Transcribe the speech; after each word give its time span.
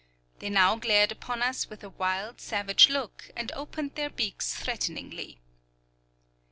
They 0.39 0.49
now 0.49 0.77
glared 0.77 1.11
upon 1.11 1.43
us 1.43 1.69
with 1.69 1.83
a 1.83 1.89
wild, 1.91 2.41
savage 2.41 2.89
look, 2.89 3.29
and 3.35 3.51
opened 3.51 3.93
their 3.93 4.09
beaks 4.09 4.55
threateningly. 4.55 5.39